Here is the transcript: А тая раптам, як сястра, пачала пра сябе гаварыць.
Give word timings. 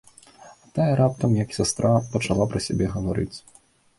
А 0.63 0.69
тая 0.79 0.93
раптам, 0.99 1.35
як 1.41 1.53
сястра, 1.57 1.91
пачала 2.15 2.47
пра 2.53 2.59
сябе 2.69 2.85
гаварыць. 2.97 3.33